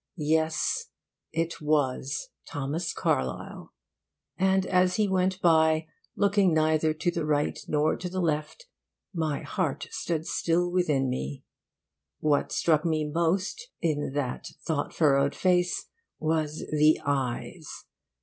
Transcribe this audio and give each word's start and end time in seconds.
Yes, 0.17 0.85
it 1.31 1.61
was 1.61 2.29
Thomas 2.47 2.91
Carlyle; 2.91 3.71
and 4.35 4.65
as 4.65 4.95
he 4.95 5.07
went 5.07 5.39
by, 5.43 5.85
looking 6.15 6.55
neither 6.55 6.91
to 6.91 7.11
the 7.11 7.23
right 7.23 7.59
nor 7.67 7.95
to 7.95 8.09
the 8.09 8.19
left, 8.19 8.65
my 9.13 9.43
heart 9.43 9.85
stood 9.91 10.25
still 10.25 10.71
within 10.71 11.07
me. 11.07 11.43
What 12.19 12.51
struck 12.51 12.83
me 12.83 13.05
most 13.07 13.67
in 13.79 14.13
that 14.13 14.47
thought 14.65 14.91
furrowed 14.91 15.35
face 15.35 15.85
was 16.17 16.65
the 16.71 16.99
eyes. 17.05 17.85